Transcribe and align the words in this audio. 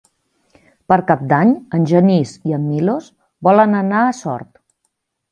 Per 0.91 0.95
Cap 1.09 1.19
d'Any 1.33 1.51
en 1.77 1.83
Genís 1.91 2.31
i 2.51 2.55
en 2.57 2.65
Milos 2.69 3.11
volen 3.49 3.77
anar 3.81 4.01
a 4.07 4.15
Sort. 4.21 4.51